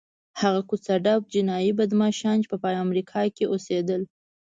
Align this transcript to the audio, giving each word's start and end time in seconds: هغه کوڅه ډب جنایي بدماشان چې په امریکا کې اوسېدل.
هغه 0.41 0.61
کوڅه 0.69 0.93
ډب 1.05 1.21
جنایي 1.33 1.71
بدماشان 1.79 2.35
چې 2.43 2.47
په 2.63 2.69
امریکا 2.85 3.21
کې 3.35 3.43
اوسېدل. 3.53 4.01